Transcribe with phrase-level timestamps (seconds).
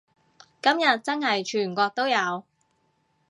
[0.63, 2.43] 今日真係全國都有